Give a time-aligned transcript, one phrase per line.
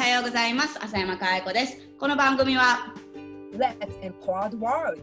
[0.00, 0.82] はようございます。
[0.82, 1.76] 浅山かえ子です。
[1.98, 2.94] この番組は
[3.52, 4.98] Let's empower the world!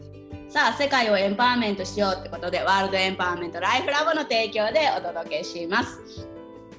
[0.48, 6.26] さあ世界をエンパワーメントしようってことでワールドエンパワーメントライフラボの提供でお届けします。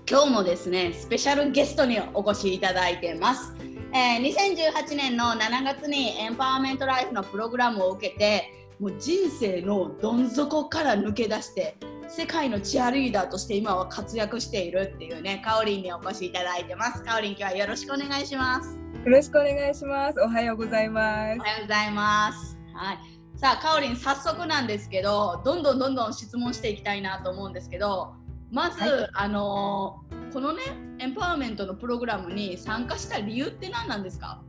[0.05, 3.53] 今日もですねスペシャルゲストにお越しいただいてます、
[3.93, 11.77] えー2018年の7月にエンパワーメントライフのプログラムを受けてもう人生のどん底から抜け出して
[12.09, 20.19] 世界のチアリーダーとして今は活躍しているっていうねかおりんにお越しいただいてますかおりん今日はよろしくお願いしますよろしくお願いします。
[20.19, 21.43] おはようございますお。
[21.43, 22.57] はようございます。
[22.73, 22.97] はい。
[23.37, 28.15] さあ、かおりん、早速なんですけど、どんどんどんどん質問していきたいなと思うんですけど、
[28.51, 30.63] まず、はいあのーこのね、
[30.99, 34.41] エンパワーメントのプログラムに参加した理由って何なんですか？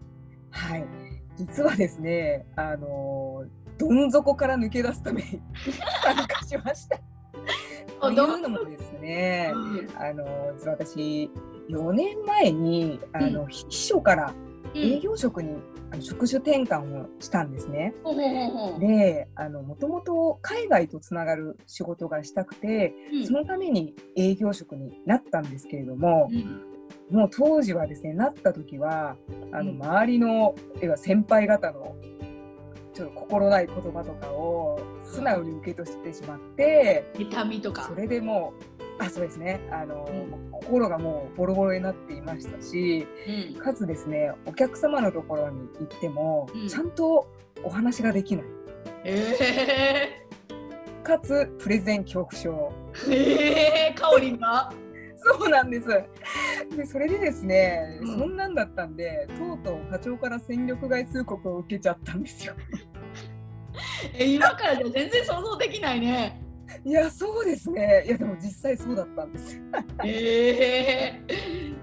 [0.51, 0.84] はい。
[1.37, 3.45] 実はですね、あの
[3.79, 5.41] どん底から抜け出すために
[6.03, 6.98] 参加しました。
[8.01, 9.53] というのもですね、
[9.97, 10.25] あの
[10.59, 11.31] 実は私
[11.69, 14.34] 4年前にあの、秘書から
[14.75, 15.59] 営業職に、
[15.92, 17.95] あの職種転換をしたんですね。
[18.79, 23.27] で、あのもともと海外とつながる仕事がしたくて、うん。
[23.27, 27.17] そのために営業職になったんですけれども、うん。
[27.17, 29.17] もう当時はですねなった時は
[29.53, 29.83] あのうん。
[29.83, 31.97] 周りの、要は先輩方の
[32.95, 37.84] ちょっと心ない言葉とかを素直に受け取ってしまって痛みとか。
[37.84, 37.94] そ。
[37.94, 38.53] れでも
[38.98, 39.61] うあそうですね。
[39.72, 40.50] あの、うん。
[40.52, 43.06] 心がもうボロボロになっていましたし
[43.56, 43.61] うん。
[43.61, 46.69] かつですねお客様のところに行っても、うん。
[46.69, 47.28] ちゃんと
[47.62, 48.44] お話ができない。
[49.05, 50.27] え
[51.02, 52.72] かつプレゼン恐怖症。
[53.06, 54.72] ー、えー、かおりんが？
[55.22, 55.89] そうなんです。
[56.77, 58.19] で、それでですね、うん。
[58.20, 62.55] そんなんだったんで、とうとう課長から戦力外通告を受けちゃったんですよ。
[64.14, 66.41] え今からじゃ全然想像できないね。
[66.84, 68.05] いや、そうですね。
[68.06, 69.61] いや、でも実際そうだったんです。
[70.05, 71.75] えー、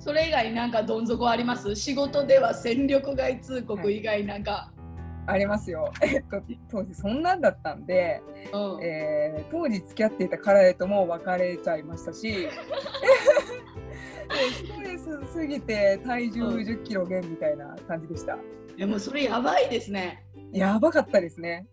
[0.00, 1.74] それ以外になんかどん底あります？
[1.76, 4.72] 仕事では戦力外通告以外なんか、
[5.26, 5.92] ありますよ。
[6.02, 8.20] えっと、当時そんなんだったんで、
[8.52, 12.48] うんえー当時付き合っていた彼とも別れちゃいましたし、
[14.28, 18.38] でストレスすぎて体重うん10キロ減みたいな感じでした。
[18.76, 20.24] でもそれやばいですね。
[20.52, 21.66] やばかったですね。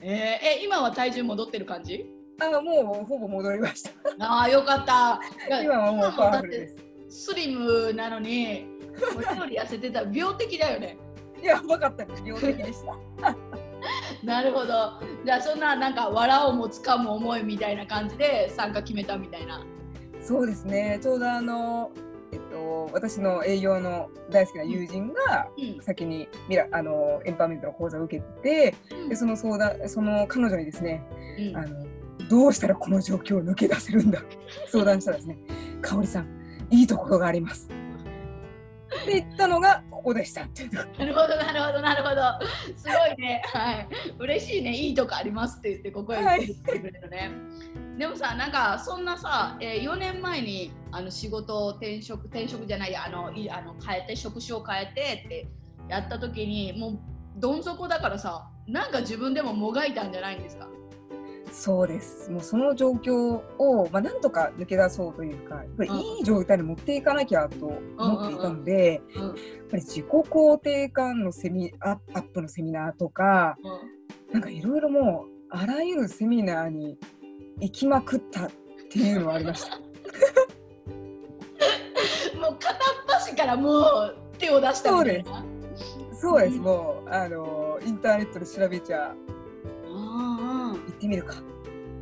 [0.00, 0.12] えー、
[0.60, 2.06] え今は体重戻ってる感じ？
[2.40, 3.90] あもうほぼ戻りました。
[4.18, 5.20] ああよかった。
[5.62, 6.76] 今はもうパワフルです。
[6.76, 8.66] てスリムなのに
[9.16, 10.96] 俺より痩せてたら 病的だよね。
[11.42, 12.22] やばかったです。
[12.26, 13.36] 病的でした。
[14.24, 14.94] なるほど。
[15.24, 19.64] じゃあそんななんか藁をもつかむ思いみたいな感じで参加決めたみたいな。
[20.20, 20.98] そうですね。
[21.02, 21.92] ちょうどあの、
[22.54, 25.82] と、私の営業の大好きな友人がうん。
[25.82, 28.74] 先にミラあのエンパワーメントの講座を受けて、
[29.08, 31.02] でその相談その彼女にですね、
[31.38, 31.56] うん。
[31.56, 31.86] あの
[32.30, 34.22] どうしたらこの状況を抜け出せるんだ
[34.68, 35.38] 相談したらですね、
[35.82, 36.28] 香織さん
[36.70, 37.68] いいところがあります。
[39.04, 42.46] って言ったのがここでしたなるほどなるほどなるほど。
[42.76, 43.42] すごいね。
[43.52, 43.88] はい。
[44.18, 44.74] 嬉しいね。
[44.74, 47.30] いいとこありますって言ってここへ来てくれるね、
[47.98, 55.46] でもさなんかそんなさ、えー、4年前にあの仕事を転職転職じゃないやあのいあの変えて職種を変えてって
[55.88, 56.98] やった時にもう
[57.36, 60.68] どん底だからさなんか自分でももがいたんじゃないんですか？
[61.54, 62.32] そうです。
[62.32, 65.66] もうその状況を、まあ、なんとか抜け出そうというか、やっ
[66.00, 67.66] いい状態に持っていかなきゃと
[67.96, 69.36] 思っていたので、うんうんやっ
[69.70, 73.56] ぱり自己肯定感のセミアアップのセミナーとか、
[74.32, 76.98] なんかいろいろもうあらゆるセミナーに
[77.60, 78.50] 行きまくったっ
[78.90, 79.78] ていうのはありました。
[82.38, 82.76] もう片っ
[83.08, 85.44] 端からもう手を出したみたいな。
[86.12, 86.56] そうです。
[86.56, 86.62] うん。
[86.62, 89.14] もうあのインターネットで調べちゃ
[91.04, 91.36] ってみるか。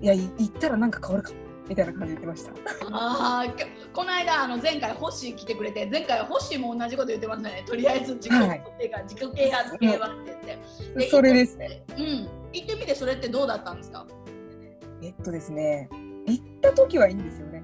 [0.00, 1.34] いやい行ったらなんか変わるか
[1.68, 2.52] みたいな感じで言ってました。
[2.90, 7.64] あーきょこの間あの前回ホッシー来てくれて前回ホッシーも同じこと言ってますね。
[7.66, 10.58] とりあえず自己肯定感、自己啓発系はって言っ
[10.94, 10.98] て。
[11.00, 11.84] でそれですね。
[11.96, 12.28] うん。
[12.52, 14.06] 行ってみてそれってどうだったんですか？
[15.02, 15.88] えっとですね、
[16.26, 17.62] 行った時はいいんですよね。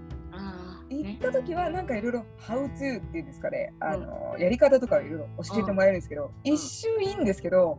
[0.90, 2.68] 行った時はなんかいろいろ「How to」
[2.98, 7.78] っていうんですかね、あのやり方とかいろいろ教えてもらえるんですけど、一瞬いいんですけど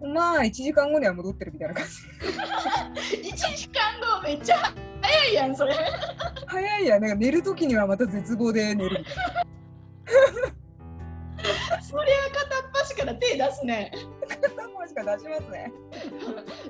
[0.00, 3.16] まあ1時間後には戻ってるみたいな感じ。
[3.16, 4.72] 1時間後めっちゃ
[5.02, 5.74] 早いやんそれ。
[6.46, 9.04] 早いやなんか寝る時にはまた絶望で寝る
[11.82, 13.90] そりゃ片っ端から手出すね。
[14.28, 15.72] 片方しか出しますね。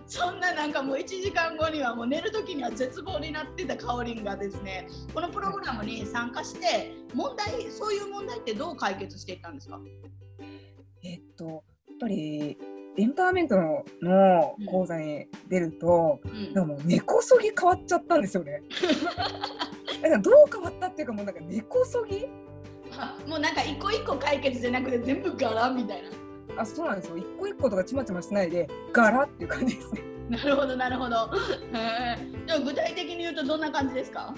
[0.06, 9.78] そんななんかもう1時間後にはもう寝る時には絶望になってたかおりんがですねこのプログラムに参加して問題そういう問題ってどう解決していったんですか？
[11.02, 11.62] えっとやっ
[12.00, 12.56] ぱり
[12.98, 16.52] エンパワーメントのの講座に出ると、うん。
[16.52, 18.62] なんかもう根こそぎ変わっちゃったんですよね。
[20.02, 22.26] だからどう変わったっていうかもうなんか根こそぎ？
[23.26, 26.62] もうなんか一個一個解決じゃなくて全部柄みたいな。
[26.62, 27.16] あそうなんですよ。
[27.18, 30.02] 一個一個とかちまちましないで柄っていう感じですね。
[30.28, 31.30] なるほどなるほど。
[32.46, 34.34] でも具体的に言うとどんな感じですか？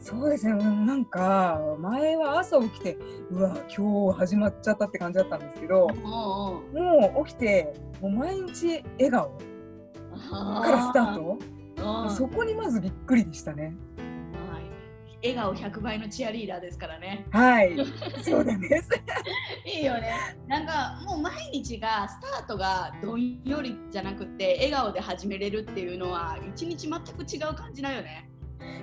[0.00, 0.54] そうですね。
[0.54, 2.98] なんか前は朝起きて
[3.30, 6.62] うわ今日始まっちゃったって感じだったんですけども
[7.20, 9.38] う起きてもう毎日笑顔
[10.62, 11.38] からスタート。
[11.76, 13.76] トそこにまずびっくりでしたね。
[15.22, 17.26] 笑顔100倍のチアリーダーですからね。
[17.30, 17.76] はい。
[18.22, 18.88] そうなんです。
[19.64, 20.12] いいよね。
[20.46, 28.30] なんかもう毎日がスタートがどんよりじゃなくて笑顔で始めれるっていうのは一日全く違う感じだよね。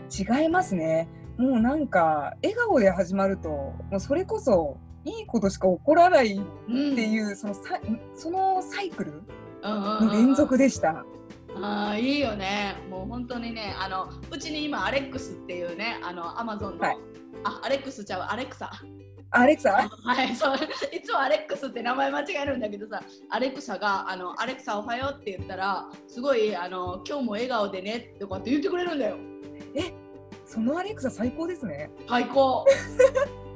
[0.10, 1.08] 違いますね
[1.38, 7.82] もうなんか笑顔で始まるともうそれこそいいことしか起こらないっうんていう、そのサイ
[8.16, 9.22] そのサイクル
[9.64, 11.06] うんうんうんの連続でした。
[11.62, 12.76] ああいいよね。
[12.90, 16.98] もう本当にね、あのうちに今アレックスっていうね、あのアマゾンの、はい
[17.44, 18.72] あアレックスちゃうアレクサ。
[19.30, 19.90] アレクサ？
[20.04, 29.18] はい、そういつもアレックスって名前間違えるんだけどさ、アレクサがあのアレクサおはようって言ったら、すごいあの今日も笑顔でねとかって言ってくれるんだよ。
[30.46, 31.90] そのアレクサ最高ですね。
[32.08, 32.66] 最高。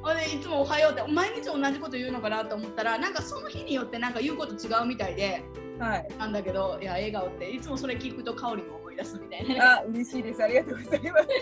[0.02, 5.44] ほんでいつもおはようって毎日同じこと言うのかなと思ったらなんかその日によってなんか言うこと違うみたいで
[5.78, 6.08] はい。
[6.18, 9.60] なんだけどいや笑顔っていつもそれ聞くと香りも思い出すみたいなね。
[9.60, 10.42] あ、嬉しいです。
[10.42, 11.26] ありがとうございます。
[11.28, 11.34] で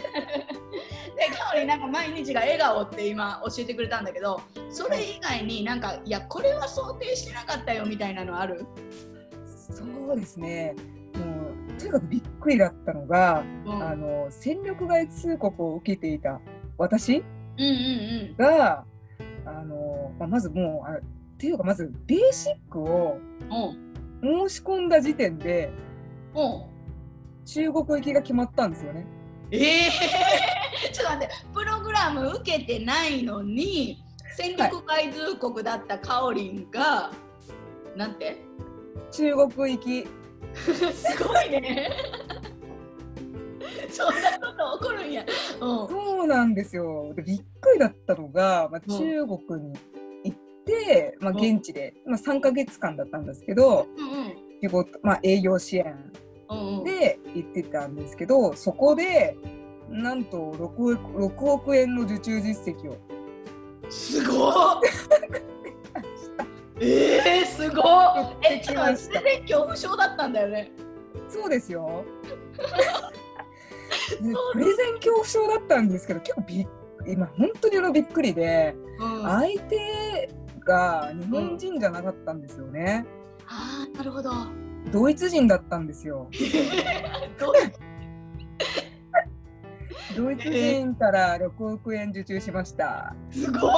[1.53, 4.41] 香りなんか毎日が笑顔って今教えてくれたんだけど
[4.71, 8.67] それ以外になんかいやこれは想定してなかったよみたいなのある、
[9.45, 10.77] そうですね。
[11.89, 16.41] にかくびっくりだったのが、うん、あの戦力外通告を受けていた
[16.77, 17.25] 私
[17.59, 18.85] うんうんが、
[19.45, 21.01] あのまあ、まずもうあっ
[21.39, 23.19] ていうかまずベーシックを
[23.51, 23.57] うん。
[23.81, 23.89] うん
[24.21, 25.71] 申し込んだ時点で
[26.35, 27.45] うん。
[27.47, 29.07] 中国行きが決まったんですよね。
[29.53, 29.91] ええ
[30.93, 34.03] ちょっと待ってプログラム受けてないのに
[34.37, 37.13] 戦力外通告だったかおりんが、
[37.97, 38.43] なんて？
[39.13, 40.09] 中国行き
[40.93, 41.91] すごいね。
[43.91, 45.25] そんなこと起こるんや、
[45.61, 47.13] うん、そうなんですよ。
[47.15, 48.99] でびっくりだったのが、まあ、うん。
[48.99, 49.79] 中国に
[50.25, 51.39] 行って、まあ、うん。
[51.39, 55.95] 現地で、まあ、3ヶ月間だったんですけどうん仕事、まあ、営業支援
[56.85, 59.37] で行ってたんですけどそこで
[59.89, 62.97] なんと 6, 億6億円の受注実績を。
[63.91, 64.81] すごっ
[66.81, 70.71] えー、すごっえちょっと待って全然恐怖症だったんだよね
[71.29, 72.05] そうですよ。
[74.09, 74.17] で
[74.53, 76.69] プレゼン恐怖症だったんですけど結構びっ
[77.07, 80.31] 今本当にあのびっくりでうんあ相手
[80.67, 83.07] が日本人じゃなかったんですよね。
[83.47, 84.31] あーなるほど
[84.93, 86.31] ドイツ人だったんですよ。
[90.17, 93.15] ドイツ人から6億円受注しました。
[93.31, 93.73] すごっ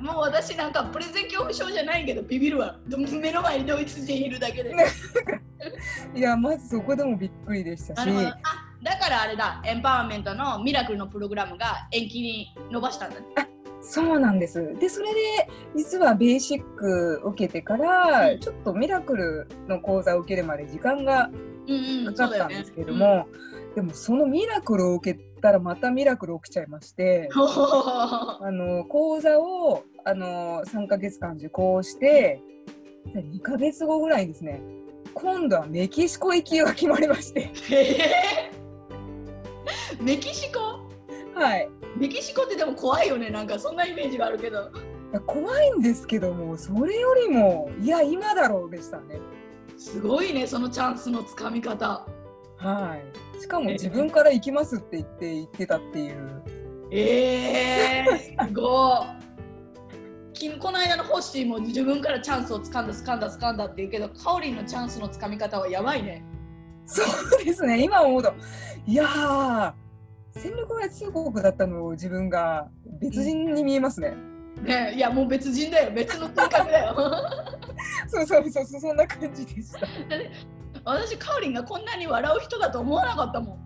[0.00, 2.76] もう私なんかプレゼン恐怖症じゃないけどビビるわ。
[2.86, 4.74] 目の前にドイツ人いるだけで。
[6.14, 8.08] いやまずそこでもびっくりでしたし。
[8.08, 8.38] あ
[8.82, 9.60] だからあれだ。
[9.64, 13.26] エンパワーメントのミラクルのプログラムが延期に伸ばしたんだね。
[13.82, 14.74] そうなんです。
[14.78, 15.20] でそれで
[15.74, 18.40] 実はベーシック受けてから、うん。
[18.40, 21.30] ちょっとミラクルの講座を受けるまで時間が
[21.66, 23.26] うんうんかかったんですけれども、
[23.74, 27.28] でもそのミラクルを受けたらまたミラクル起きちゃいまして。
[27.34, 32.42] あの講座をあの3ヶ月間受講して
[33.14, 34.62] で2ヶ月後ぐらいにですね
[35.14, 37.50] 今度はメキシコ行きが決まりまして。
[37.70, 38.50] え
[39.98, 40.60] ーメキシコ？
[41.38, 41.68] はい。
[41.96, 44.70] メキシコってでも怖いよねなんかそんなイメージがあるけど。
[45.26, 49.20] 怖いんですけどもそれよりもいや今だろうでしたね。
[49.76, 52.06] すごいねそのチャンスのつかみ方
[52.60, 52.96] は
[53.38, 53.40] い。
[53.40, 56.42] しかも自分から行きますって言って言ってたっていう。
[56.92, 59.20] えー、すごい。
[60.34, 66.24] きこの間のホッシーも自分からチャンスをつかんだつかんだつかんだって言うけどカオリンのチャンスのつかみ方はやばいね。
[66.86, 68.32] そうですね今思うと。
[68.86, 69.72] いやー
[70.32, 72.68] 戦力外通告だったのを自分が
[73.00, 74.14] 別人に見えますね、
[74.62, 75.92] ねいやもう別人だよ。
[75.92, 76.94] 別の性格だよ。
[78.08, 79.80] そうそうそうそうそんな感じでした
[80.90, 83.58] 私カオリンがこんなに笑う人だと思わなかったもん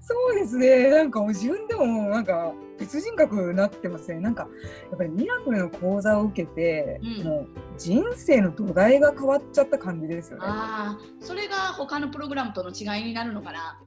[0.00, 4.20] そうですね、なんか自分でもなんか別人格になってますね。
[4.20, 4.42] なんか
[4.90, 10.44] やっぱりミラクルの講座を受けて、うんもう人生の土台が変わっちゃった感じですよね。
[10.46, 13.80] ああそれが他のプログラムとの違いになるのかな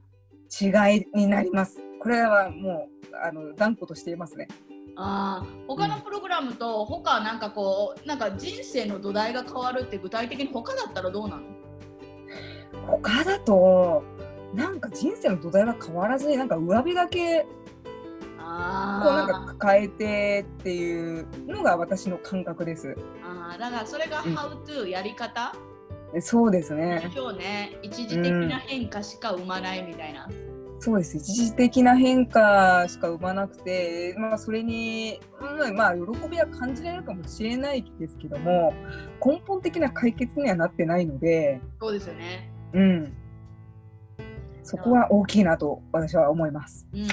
[0.60, 1.78] 違いになります。
[2.02, 4.48] これはもうあの断固としていますね。
[4.96, 11.42] あー他のプログラムと他なんかこうなんか人生の土台が変わるって具体的に他だったらどうなの？
[12.86, 14.02] 他だと
[14.54, 17.46] なんか人生の土台は変わらずになんか上辺だけ
[18.38, 22.96] あこうなんか変えてっていうのが私の感覚です。
[23.22, 25.54] あだからそれが How to やり方、
[26.14, 27.10] うん、そうですね。
[27.14, 30.26] 今日ね一時的な変化しか生まないみたいな。
[30.30, 30.45] うん
[30.78, 38.74] そうです一時的な変化しか生まなくて、まあ、それに、うん、まあ喜びは感じられるかもしれないですけども
[39.24, 43.16] 根本的な解決にはなってないのでそうですよね、うん、
[44.66, 46.88] そこは大きいなと私は思います。
[46.92, 47.06] うん。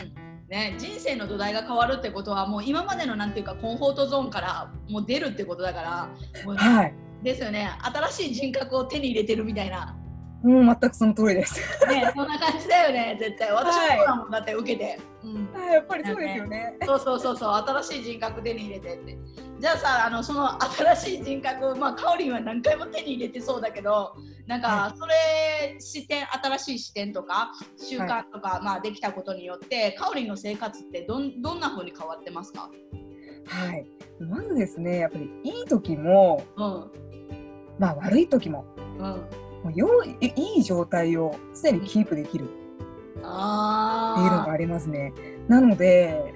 [0.49, 6.09] ね、人生の土台が変わるってことはもう今までのなんていうかコンフォートゾーンからもう出るってことだから
[6.55, 6.93] はい、
[7.23, 7.69] ですよね。
[7.81, 9.95] 新しい人格を手に入れてるみたいな
[10.43, 11.61] うん、全くその通りです。
[11.87, 13.51] ね、そんな感じだよね、絶対。
[13.53, 14.99] 私もそうだもん、だって受けて。
[15.23, 16.77] うん、やっぱりそうですよね。
[16.83, 19.17] そうそうそうそう、新しい人格手に入れてって。
[19.59, 32.69] じゃあさ、あのその新しい人格、まあかおりんは何回も手に入れてそうだけど、なんかそれ視点、新しい視点とか習慣とか、はい、まあできたことによって、かおりんの生活ってどんどんな風に変わってますか？
[33.45, 33.85] はい。
[34.19, 36.91] まずですね、やっぱりいい時も、うん、
[37.79, 38.65] まあ悪い時も。
[38.99, 39.25] うん
[39.63, 42.45] もうよいいい状態を常にキープできる。
[42.45, 45.13] っていうのがありますね。
[45.47, 46.33] なので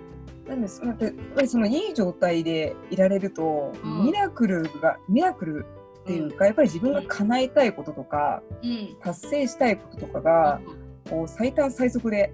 [0.48, 0.98] なんですやっ
[1.36, 5.66] ぱりそのいい状態でいられると、うん、ミラクルがミラクル
[6.04, 10.62] っていうか、やっぱり自分が叶えたいこととか、うん、達成したいこととかが、
[11.10, 12.34] こう最短最速で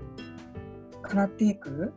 [1.02, 1.92] 叶っていく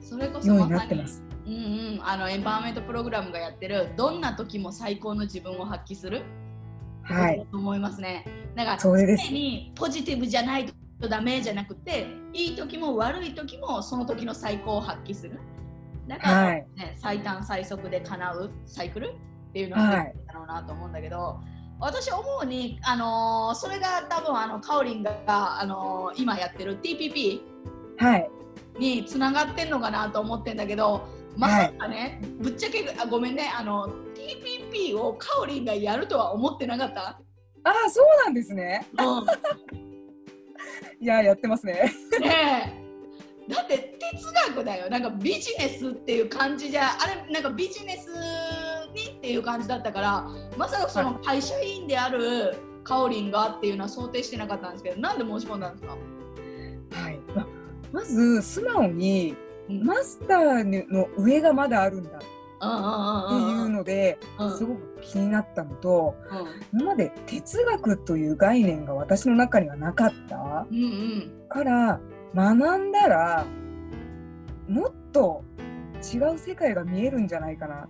[0.00, 1.24] それこそようになってます。
[1.46, 6.22] うんうん、あのエンパワーメントプログラムがやってるどんな時も最高の自分を発揮する
[7.06, 8.24] はい、と思いますね。
[8.54, 10.66] だから常にポジティブじゃない
[11.00, 15.38] とダメじゃなくていい時も悪い時もその時の最高を発揮する。
[16.08, 27.40] だから、ね、はい、最短最速で叶うサイクルっていうのがだろうなと思うんだけど、はい、私思うに、あのー、それが多分あのカオリンが、あのー、今やってる TPP
[28.78, 34.55] につながってんのかなと思ってんだけどまさかね、はい、ぶっちゃけあごめんねあの TPP
[34.94, 37.20] をかおりんがやるとは思ってなかった？
[37.64, 39.26] ああそうなんですね、うん、
[41.00, 41.92] いややってますね。
[42.20, 42.82] ね
[43.48, 44.90] だって哲学だよ。
[44.90, 48.08] なんかビジネスっていう感じじゃあれなんかビジネス
[48.94, 55.96] にっていう感じだったからまさかその会社員であるかおりんがっていうのは想定してなかったんですけどなんで申し込んだんですか？
[57.02, 57.18] はい。
[57.34, 57.46] ま
[57.92, 59.36] まず素直に
[59.68, 62.18] マスターの上がまだあるんだ。
[62.18, 62.20] っ
[62.58, 64.18] ていうので
[64.56, 66.14] すごく気になったのと、
[66.72, 70.66] 今まで哲学という概念が私の中にはなかった、
[71.48, 72.00] から
[72.34, 73.46] 学んだら
[74.68, 75.44] もっと
[76.14, 77.88] 違う世界が見えるんじゃないかな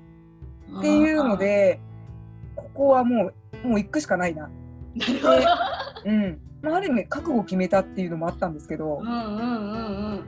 [0.78, 1.80] っていうので
[2.54, 3.32] ここはも
[3.64, 4.50] うもう行くしかないな。
[6.04, 9.00] うんまあ、ある意味覚悟を決めたっていうのもあったんですけど、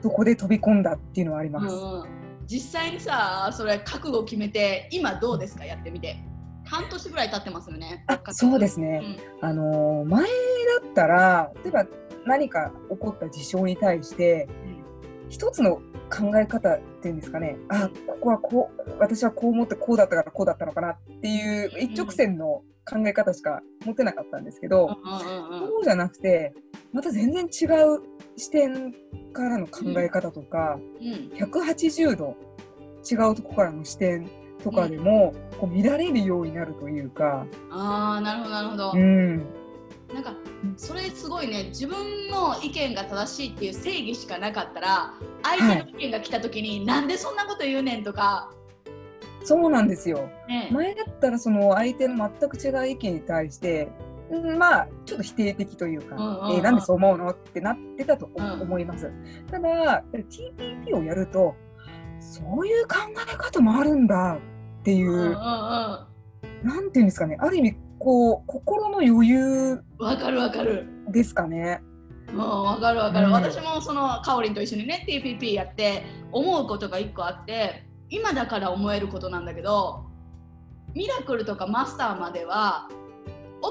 [0.01, 1.75] そこで飛び込んだっていうのはあります。
[1.75, 2.07] うんうん、
[2.49, 5.65] 実際にさそれ覚悟を決めて今どうですか？
[5.65, 6.17] やってみて。
[6.65, 8.03] 半年ぐらい経ってますよね。
[8.05, 9.01] あそうですね。
[9.41, 10.29] うん、あの前だ
[10.87, 11.85] ったら例えば
[12.27, 14.47] 何か起こった事象に対して、
[15.23, 15.77] うん、一つの
[16.11, 17.57] 考え方っていうんですかね。
[17.69, 24.89] あここはこう私はこう思ってこうだったからこうだったのかなっていう一直線の考え方しか持てなかったんですけど、
[25.59, 26.53] そうじゃなくて
[26.91, 28.01] また全然違う
[28.37, 28.93] 視点
[29.33, 32.35] からの考え方とか、うん、180度
[33.09, 34.29] 違うとこからの視点
[34.63, 37.45] とかでも、こう見られるようになるというか。
[37.71, 38.91] あーなるほどなるほど。
[38.93, 39.37] うん。
[40.13, 40.33] なんか
[40.75, 41.65] それすごいね。
[41.69, 48.51] 自分の意見が正しいっていう正義しかなかったら相手の意見が来た時に、はい、なんでそんなこと言うねんとか。
[49.43, 53.87] そうなんですよ、ね、前だったらその相手の全く違う意見に対して
[54.57, 61.55] まあちょっと否定的というか、うんうんうん、えー、なんでそう思うのってなってたと思います、うん、ただ TPP をやると
[62.19, 62.95] そういう考
[63.33, 64.37] え方もあるんだ
[64.81, 67.37] っていう,、なんていうんですかね。
[67.39, 70.87] ある意味こう心の余裕わかるわかる。
[71.09, 71.81] ですかね。
[72.31, 80.05] うん、わかるわかる、うん、私もそのかおりんと一緒にね TPP やって思うことが1個あって今だから思えることなんだけど
[80.93, 82.87] ミラクルとかマスターまでは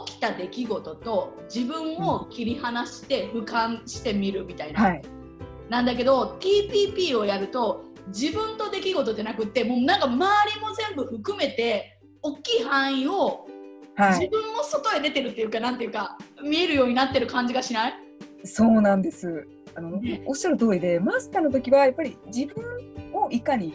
[0.06, 5.02] 起きた出来事と自分を切り離して俯瞰してみるみたいな、はい、
[5.68, 13.46] なんだけど TPP をやると自分と出来事じゃなくてもうなんか周りも全部含めて大きい範囲を
[13.98, 17.94] 自分も外へ出てるっていうかなんていうか見えるようになってる感じがしない？
[18.44, 19.46] そうなんです。
[19.74, 22.64] あの、ね、おっしゃる通りでマスターの時はやっぱり自分
[23.12, 23.74] をいかに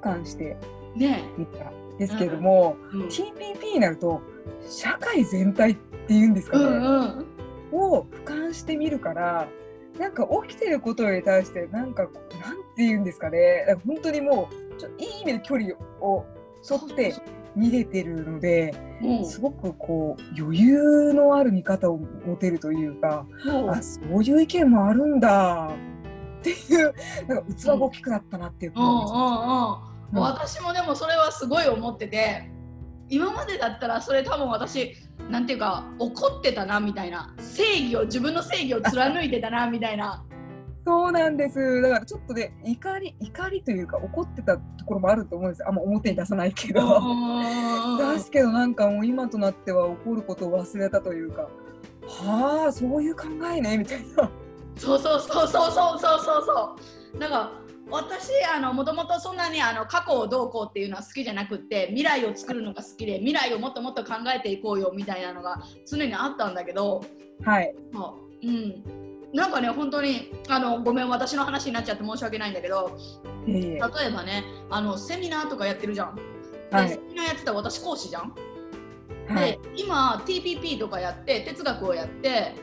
[0.00, 0.56] 感して
[0.96, 4.22] みたですけれども、うんうん、TPP になると
[4.68, 7.26] 社会全体っていうんですかね、うんうん、
[7.72, 9.48] を俯瞰してみるから
[9.98, 12.10] なんか起きてることに対してなんかなん
[12.74, 13.66] て言うんですかね？
[13.68, 16.24] か本当にもうちょいい意味で距離を
[16.68, 17.14] 沿って
[17.54, 19.26] 見れてるのでうん。
[19.26, 25.70] すごくこう余裕のある見方を持てるというかもうあそういう意見もあるんだ
[26.40, 26.94] っていう
[27.28, 30.60] なんか器が大きくなったなっていううんうんうん感じうん。
[30.60, 32.50] 私もでもそれはすごい思ってて
[33.08, 34.94] 今までだったらそれ多分私
[35.30, 40.24] なんていうか怒ってたなみたいな正義を自分の正義を貫いてたな みたいな。
[40.84, 41.80] そうなんです。
[41.80, 45.66] だからちょっとね怒り怒りというか怒ってたところもあると思うんです。
[45.66, 47.00] あんま表に出さないけど。
[48.14, 51.42] 出すけどなんかもう今となっては怒ることを忘れたというか
[52.06, 54.28] はあそういう考えねみたいな。
[54.76, 56.76] そうそうそうそうそうそうそうそ
[57.14, 57.18] う。
[57.18, 57.52] なんか
[57.92, 67.04] 私あのもともとそんなにあの過去をどうこうっていうのは好きじゃなくって未来を作るのが好きで未来をもっともっと考えていこうよみたいなのが常にあったんだけど
[67.44, 67.74] はい。
[67.94, 68.46] あう。
[68.46, 68.82] ん。
[69.34, 72.98] なんかね本当にあのごめん私の話になっちゃって申し訳ないんだけど
[73.46, 73.68] いえいえ。
[73.74, 73.80] 例え
[74.10, 76.16] ばねあのセミナーとかやってるじゃん。
[76.16, 76.22] で
[76.70, 76.88] はい。
[76.88, 78.34] セミナーやってたら私講師じゃん。
[79.28, 79.52] はい。
[79.52, 82.54] で今 TPP とかやって哲学をやって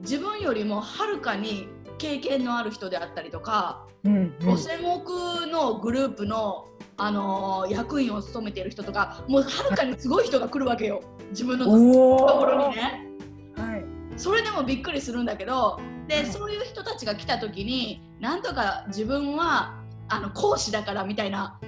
[0.00, 1.68] 自分よりもはるかに
[2.04, 4.48] 経験のある人であったりとか、うんうん。
[4.48, 6.66] 5000億のグループの、
[6.98, 11.02] あのー役員を務めている人とかもうはるかにすごい人が来るわけよ。
[11.30, 13.06] 自分のところにね。
[13.56, 13.84] はい。
[14.18, 16.26] それでもびっくりするんだけどで、はい。
[16.26, 19.74] そういう人たちが来た時になんとか自分は
[20.08, 21.58] あの講師だからみたいな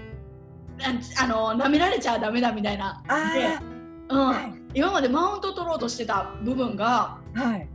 [1.19, 3.03] あの舐められちゃダメだみたいな。
[3.07, 3.63] であ
[4.11, 4.21] うん。
[4.21, 4.53] あはい。
[4.75, 7.69] 今までマウント取ろうとしてた部分がはい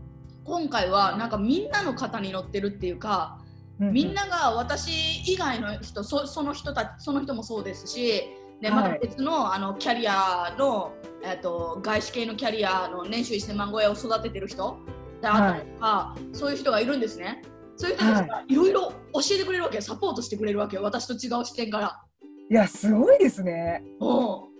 [0.52, 3.40] 今回はなんかみんなの肩に乗ってるっていうか、
[3.80, 8.24] ううみんなが私以外の人そその人たちその人もそうですし
[8.62, 8.84] ではい。
[8.84, 10.92] また別の,、あのキャリアの、
[11.24, 14.78] えっと外資系のキャリアの年収1000万超えを育ててる人
[15.22, 17.44] であったりとか、そういう人がいるんですね。
[17.78, 19.82] そういう人たちがいろいろ教えてくれるわけよ。
[19.82, 20.84] サポートしてくれるわけよ。
[20.84, 22.02] 私と違う視点から。
[22.50, 23.82] いやすごいですね。
[24.02, 24.51] うん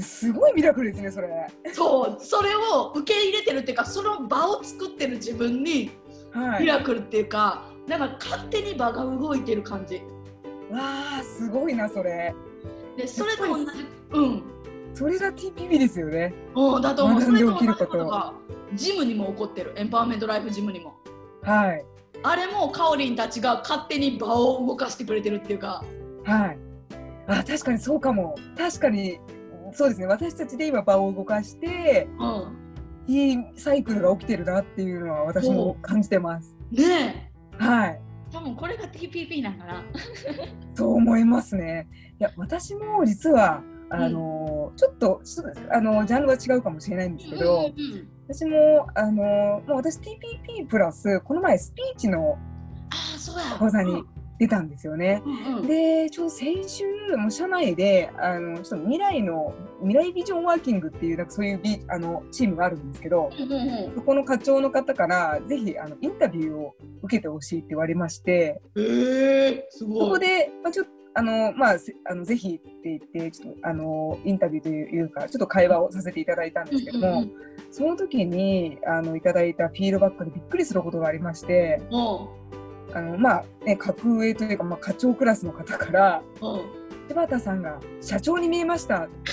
[0.00, 1.28] すごいミラクルですねそれ。
[1.72, 5.90] そうそれを受け入れてるっていうかその場を作ってる自分に
[6.36, 6.60] はい。
[6.62, 10.02] ミラクルっていうか、なんか勝手に場が動いてる感じ。
[10.70, 10.80] わ
[11.20, 12.34] あすごいなそれ。
[12.96, 13.70] でそれと同じ
[14.12, 14.42] うん。
[14.92, 16.34] それが TPP ですよね。
[16.54, 17.20] うんだと思う。
[17.20, 18.34] 学んでそれと同じ起きることが
[18.74, 19.72] ジムにも起こってる。
[19.76, 20.94] エンパワーメントライフジムにも。
[21.42, 21.84] はい。
[22.22, 25.84] あれもカオリンたちが勝手に場を動かしてくれてるっていうか。
[26.24, 26.58] はい。
[27.28, 28.34] あ確かにそうかも。
[28.58, 29.20] 確かに
[29.76, 30.06] そうですね。
[30.06, 32.66] 私たちで今場を動かしてうん。
[33.08, 36.56] いいサイクルが起きてるなっていうのは私も感じてます。
[36.72, 39.84] ねはい、え多分これが TPP なんかな。
[40.74, 41.88] そう思いますね。
[42.18, 52.36] いや、私も実はあの、ちょっとちょっとあのジャンルは違うかもしれないんですけど、うんうん私もあのもう私 TPP プラスこの前スピーチの
[52.90, 53.56] ああそうや。
[53.56, 54.02] 講座に
[54.38, 55.22] 出たんですよね。
[55.24, 56.84] うんうんで、ちょうど先週
[57.16, 63.30] もう社内であのちょっと未来の未来ビジョンワーキングっていうなんかそういうビあのチームがあるんですけど。
[63.36, 77.32] うんうんうんそこの課長の方からぜひあのインタビューを受けてほしいって言われまして、えー、すごいそこで、まあ、ちょっとあのまあせあのぜひって言ってちょっとあのインタビューというかちょっと会話をさせていただいたんですけども、うんうん
[77.70, 82.28] その時にあのいただいたフィードバックでびっくりすることがありまして、うん
[82.96, 89.08] あのまあね格上というかまあ課長クラスの方からうん柴田さんが社長に見えました。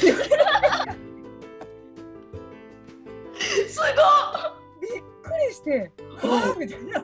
[3.67, 3.82] す
[4.80, 7.04] びっくりして、はあみたいな。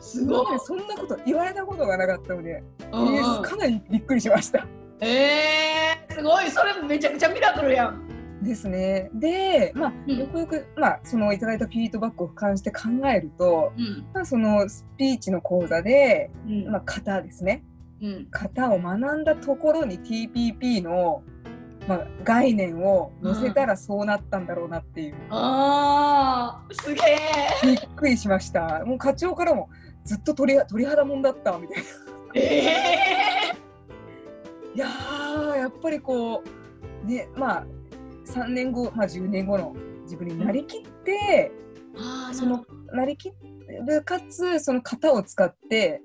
[0.00, 4.66] すごいそんなこと言われたことがなかったので、うんうんかなりびっくりしました。
[5.00, 8.17] えー、すごいそれめちゃくちゃミラクルやん。
[8.42, 9.10] ですね。
[9.14, 17.64] で、まあ、うんよくよく、まあ、そのいただいたフィードバックを俯瞰して考えると、うんまあ、そのスピーチの講座で、うんまあ、型ですね。
[18.00, 21.22] うん型を学んだところに TPP の、
[21.88, 27.00] まあ、概念を載せたらそうなったんだろうなっていう、あーすげ
[27.64, 27.66] え。
[27.66, 28.84] びっくりしました。
[28.84, 29.68] もう課長からも
[30.04, 31.84] ずっと鳥鳥肌もんだったみたいな。
[32.34, 33.54] え
[34.74, 36.44] いやーやっぱりこ
[37.04, 37.66] うねまあ
[38.44, 43.30] 3年後、まあ、10年後の自分になりきって、ー、あーそのなりき
[43.86, 46.00] るかつその型を使って、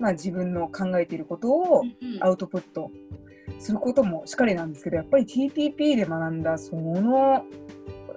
[0.00, 2.24] まあ、自分の考えていることをうんうん。
[2.24, 2.90] アウトプット
[3.58, 7.44] することもしっかりなんですけどやっぱり TPP で学んだその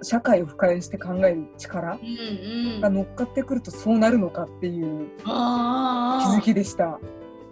[0.02, 2.80] 社会を俯瞰して考える力うんうん。
[2.80, 6.98] が乗っかってくるとそうなるのかっていう気づきでした。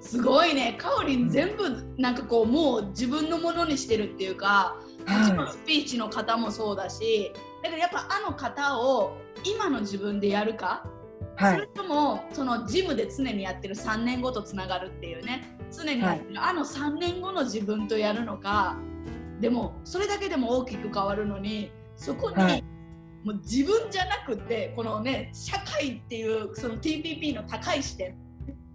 [0.00, 0.76] すごいね。
[0.78, 4.76] かおりん全部なんかこうもう自分のものにしてるっていうか
[5.08, 10.84] スピーチの方もそうだしだからやっぱあの方を今の自分でやるか
[11.38, 11.54] はい。
[11.54, 18.76] それともそのジムで常にやってる3年後とつながるっていうね常にやってる、あの3年後の自分とやるのか
[19.40, 22.64] でもそれだけでも大きく変わるのにそこに、はい。
[23.24, 28.16] もう自分じゃなくてこのね社会っていうその TPP の高い視点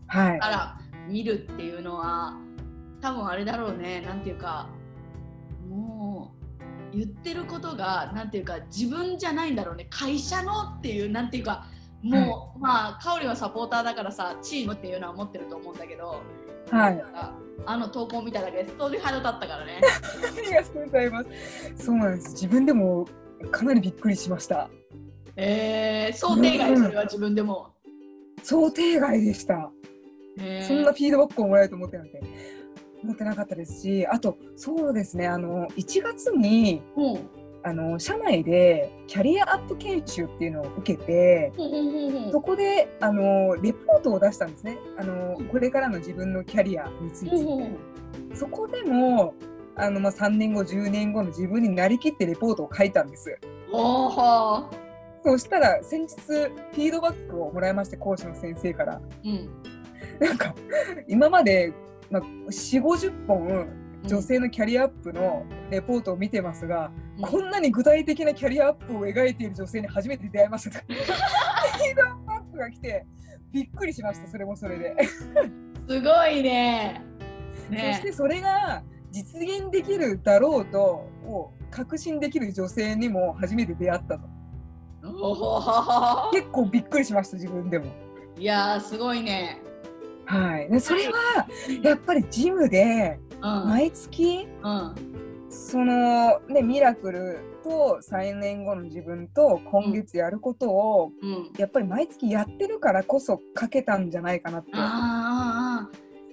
[0.07, 0.39] はい。
[0.39, 2.37] から見るっていうのは
[3.01, 4.69] 多分あれだろうねなんていうか
[6.93, 9.87] 言ってることがなんていうか自分じゃないんだろうね。
[9.89, 11.65] 会社のっていうなんていうか
[12.01, 16.21] もう、まあかおりはサポーターだからさチームっていうのは持ってると思うんだけど、
[16.69, 17.03] はい。
[17.65, 19.79] あの投稿見ただけで鳥肌立ったからね。
[19.81, 21.85] ありがとうございます。
[21.85, 22.31] そうなんです。
[22.31, 23.07] 自分でも
[23.51, 24.69] かなりびっくりしました。
[25.35, 27.73] えー、想定外それは自分でも、
[28.43, 29.71] 想定外でした。
[30.39, 30.67] えー。
[30.67, 32.21] そんなフィードバックをもらえると思ってなんて
[33.03, 37.29] 思ってなかったですしあとそうですねあの1月にうん。
[37.65, 42.31] あの社内でキャリアアップ研修っていうのを受けてうんうんうんうん。
[42.33, 44.77] そこであのレポートを出したんですね。
[44.97, 47.77] あのこれからの自分のキャリアについて、うんうん
[48.35, 49.33] そこでも
[49.75, 53.39] あの、まあ、3年後10年後の自分になりきってレポートを書いたんです。
[55.23, 59.01] そしたら先日フィードバックをもらいまして講師の先生から。
[59.23, 59.49] うん。
[60.19, 60.53] なんか
[61.07, 61.73] 今まで、
[62.09, 67.23] まあ、4 5 0本女性のキャリアアップのレポートを見てますが、うん。
[67.23, 73.05] こんなに具体的なキャリアアップを描いている女性に初めて出会いましたとフィードバックが来て
[73.51, 74.95] びっくりしましたそれもそれで、
[75.87, 77.01] すごいね。
[77.67, 80.81] そねしてそれが実現できるだろうと
[81.25, 84.27] を確信できる女性にも初めて出会ったと。
[86.33, 87.85] 結構びっくりしました自分でも。
[88.37, 89.61] いやーすごいね
[90.25, 90.69] はい。
[90.69, 91.47] でそれは
[91.81, 93.69] やっぱりジムでうん。
[93.69, 94.95] 毎月うん
[95.49, 101.51] そのねミラクルと3年後の自分と今月やることをうん。
[101.57, 104.71] やっぱり毎月やってるからこそ書けたんじゃないかなって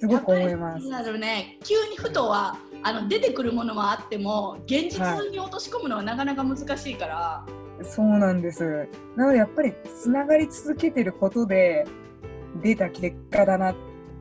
[0.01, 0.89] すごく思います。
[0.89, 1.59] なるね。
[1.63, 5.01] 急にふとはあの出てくるものはあっても現実
[5.31, 7.45] に落とし込むのはなかなか難しいから、
[7.83, 8.89] そうなんです。
[9.17, 11.87] なのでやっぱりつながり続けてることで
[12.63, 13.75] 出た結果だな、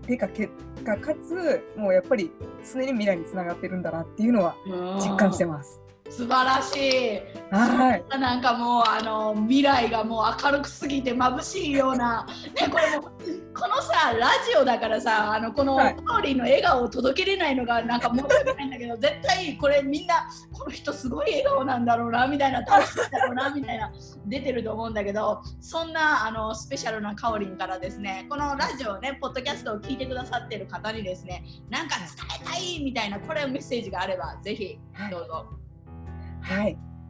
[0.07, 0.51] 出た結
[0.85, 2.31] 果かつもうやっぱり
[2.73, 4.55] 常に未来につながってるんだなっていうのは
[4.99, 5.81] 実感してます。
[6.09, 8.19] 素晴らしいはい。
[8.19, 23.91] なんかもうあの未来がもう明るくすぎて眩しいような、ね、これもこのさラジオだからさあのこのはいカオリンの笑顔を届けれないのがなんか申し訳ないんだけど絶対これみんなこの人すごい笑顔なんだろうなみたいな楽しいんだろうなみたいな
[24.27, 32.07] 出てると思うんだけどそんなあのスペシャルなカオリンからですねこのラジオねポッドキャストを聞いてくださってる方にですねなんか伝
[32.41, 35.33] えたいみたいなこれメッセージがあればぜひはいどうぞ。
[35.33, 35.68] はい。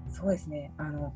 [0.10, 0.74] そうですね。
[0.78, 1.14] あの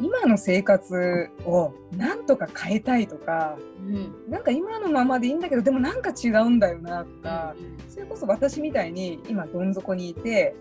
[0.00, 10.54] 今の生活をなんとか変えたいとか、うんなんか今のままでいいんだけどでもなんか違うんだよなとか、うんそれこそ私みたいに今どん底にいて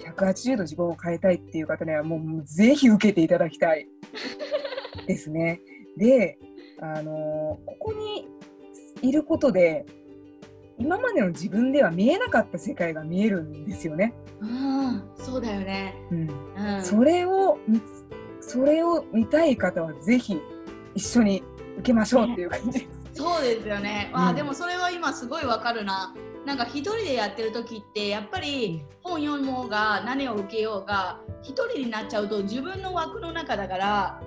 [0.00, 3.88] 180度自分を変えたいっていう方にはもうぜひ受けていただきたい
[5.06, 5.60] ですね。
[5.96, 6.38] で、
[6.80, 8.28] あのここに
[9.00, 9.86] いることで
[10.78, 14.14] 今までの自分では見えなかった世界が見えるんですよね。
[14.40, 15.94] うん、そうだよね。
[16.10, 16.30] うん、
[16.76, 17.58] うん、それを
[18.40, 20.40] それを見たい方はぜひ
[20.94, 21.42] 一緒に
[21.78, 23.04] 受けましょうっていう感じです。
[23.14, 24.10] そうですよね。
[24.12, 26.14] あ、うんでもそれは今すごいわかるな。
[26.44, 34.22] なんか一人でやってる時ってやっぱり本読もうが何を受けようが一人になっちゃうと自分の枠の中だから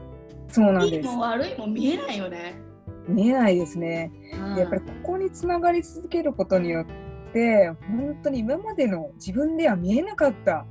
[0.50, 0.96] そうなんです。
[0.96, 2.60] いいも悪いも見えないよね。
[3.08, 4.12] 見えないですね。
[4.34, 10.66] うんでやっぱりここにつながり続けることによって本当に今までの自分では見えなかった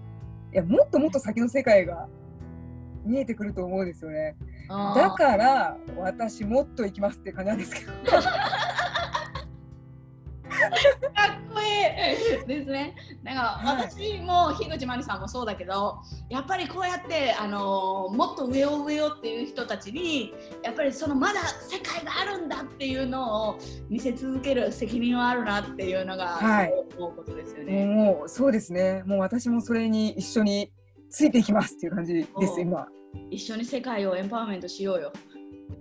[0.52, 2.08] いやもっともっと先の世界が
[3.04, 4.36] 見えてくると思うんですよね。
[4.40, 7.92] うんだから私もっと行きますって感じなんですけど。
[8.10, 8.22] か
[10.56, 12.94] っこいいですね。
[13.22, 27.84] なんかはい私も樋口真理さんもそうだけどやっぱりこうやってあのもっと上を上をっていう人たちにやっぱりそのまだ世界があるんだっていうのを見せ続ける責任はあるなっていうのが、はい思うことですよね。
[27.84, 30.72] もうそうですねもう私もそれに一緒に
[31.10, 32.86] ついていきますっていう感じでおす今
[33.30, 35.12] 一緒に世界をエンパワーメントしようよ。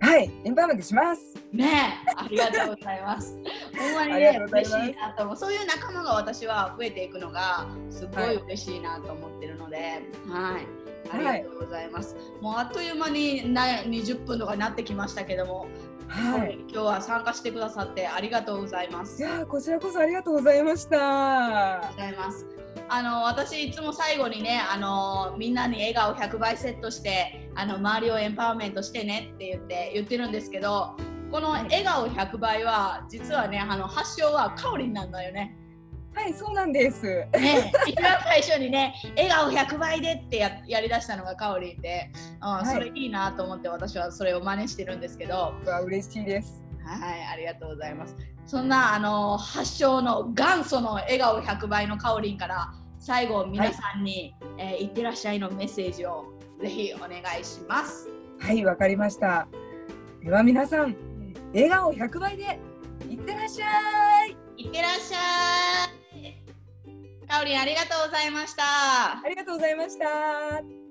[0.00, 3.38] はいエンパワーメントしますねえ、ありがとうございます。
[3.78, 5.36] ほんまにね嬉しいなと思う。
[5.36, 10.66] そういう仲間が私は増えていくのがすごはいい嬉しいなと思ってるので、はい。
[11.10, 12.16] あはいりがとうございます。
[12.40, 15.66] もうあっという間にな20分とかになってきましたけども、
[16.08, 19.22] はい今日は参加してくださってありがとうございます。
[19.22, 22.46] いやーこちらこそありがとうございましたありがとうございます。
[22.88, 30.96] あの私いつも最後にねあのみんなに笑顔100倍セットしてあの周りをエンパワーメントしてねって言って言ってるんですけど
[31.30, 35.56] この笑顔100倍は実はねあの発祥はカオリンなんだよね。
[36.14, 37.04] はい、そうなんです。
[37.04, 46.65] ね、一番最初にね、笑顔100倍でってややりだしたのがカオリンで、うんはいそれいいなと思って私はそれを真似してるんですけど、うわ嬉しいです。
[46.86, 48.16] はい、ありがとうございます。
[48.46, 56.26] そんなあの発祥の元祖の笑顔100倍のカオリンから最後皆さんに、えーいってらっしゃいのメッセージを
[56.60, 58.08] ぜひお願いします。
[58.38, 59.48] はい、わかりました。
[60.22, 60.96] では皆さん、
[61.52, 62.58] 笑顔100倍で
[63.08, 64.36] いってらっしゃい。
[64.56, 65.96] いってらっしゃい。
[67.28, 68.62] カオリンありがとうございました。
[69.24, 70.85] ありがとうございました。